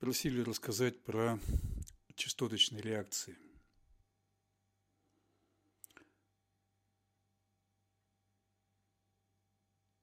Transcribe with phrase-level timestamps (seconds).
[0.00, 1.38] Просили рассказать про
[2.14, 3.36] частоточные реакции.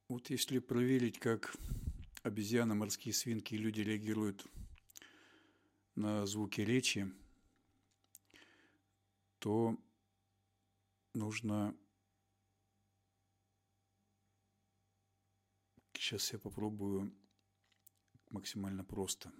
[0.08, 1.56] Вот если проверить, как
[2.22, 4.46] обезьяны, морские свинки и люди реагируют
[5.96, 7.12] на звуки речи,
[9.40, 9.76] то
[11.16, 11.76] нужно
[15.96, 17.12] сейчас я попробую
[18.30, 19.34] максимально просто.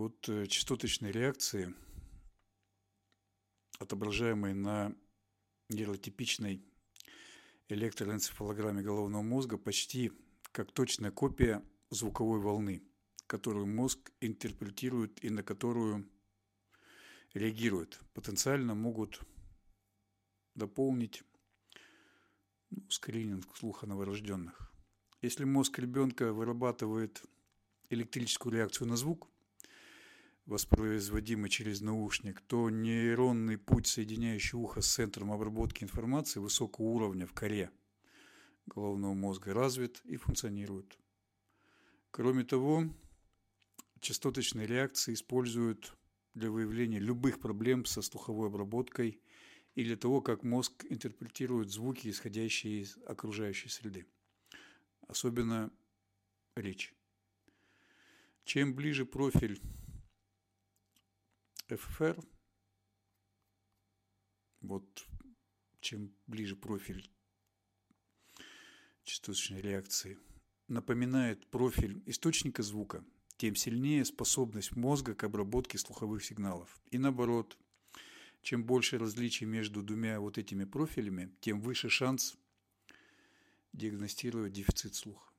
[0.00, 1.74] Вот э, частоточные реакции,
[3.78, 4.96] отображаемые на
[5.68, 6.64] нейротипичной
[7.68, 10.10] электроэнцефалограмме головного мозга, почти
[10.52, 12.82] как точная копия звуковой волны,
[13.26, 16.08] которую мозг интерпретирует и на которую
[17.34, 18.00] реагирует.
[18.14, 19.20] Потенциально могут
[20.54, 21.24] дополнить
[22.70, 24.72] ну, скрининг слуха новорожденных.
[25.20, 27.22] Если мозг ребенка вырабатывает
[27.90, 29.28] электрическую реакцию на звук,
[30.46, 37.32] воспроизводимый через наушник, то нейронный путь, соединяющий ухо с центром обработки информации высокого уровня в
[37.32, 37.70] коре
[38.66, 40.98] головного мозга, развит и функционирует.
[42.10, 42.84] Кроме того,
[44.00, 45.94] частоточные реакции используют
[46.34, 49.20] для выявления любых проблем со слуховой обработкой
[49.74, 54.06] и для того, как мозг интерпретирует звуки, исходящие из окружающей среды
[55.10, 55.72] особенно
[56.54, 56.94] речь.
[58.44, 59.60] Чем ближе профиль
[61.76, 62.22] ФФР,
[64.60, 65.06] вот
[65.80, 67.10] чем ближе профиль
[69.04, 70.18] частоточной реакции
[70.68, 73.04] напоминает профиль источника звука,
[73.36, 76.78] тем сильнее способность мозга к обработке слуховых сигналов.
[76.90, 77.58] И наоборот,
[78.42, 82.36] чем больше различий между двумя вот этими профилями, тем выше шанс
[83.72, 85.32] диагностировать дефицит слуха.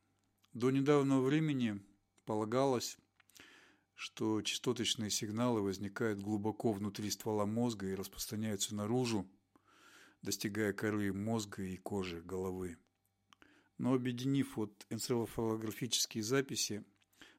[0.53, 1.81] До недавнего времени
[2.25, 2.97] полагалось,
[4.01, 9.29] что частоточные сигналы возникают глубоко внутри ствола мозга и распространяются наружу,
[10.23, 12.77] достигая коры мозга и кожи головы.
[13.77, 16.83] Но объединив вот энцефалографические записи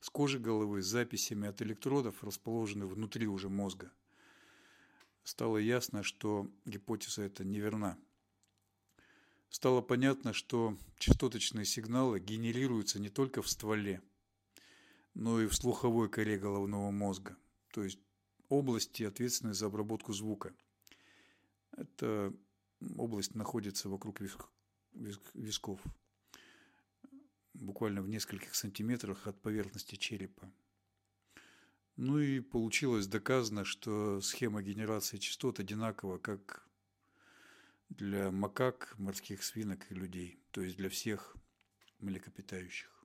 [0.00, 3.90] с кожи головы с записями от электродов, расположенных внутри уже мозга,
[5.24, 7.98] стало ясно, что гипотеза эта неверна
[9.50, 14.00] стало понятно, что частоточные сигналы генерируются не только в стволе,
[15.14, 17.36] но и в слуховой коре головного мозга,
[17.72, 17.98] то есть
[18.48, 20.54] области, ответственной за обработку звука.
[21.72, 22.32] Эта
[22.96, 24.20] область находится вокруг
[25.34, 25.80] висков,
[27.54, 30.52] буквально в нескольких сантиметрах от поверхности черепа.
[31.96, 36.66] Ну и получилось доказано, что схема генерации частот одинакова как
[37.90, 41.36] для макак, морских свинок и людей, то есть для всех
[41.98, 43.01] млекопитающих.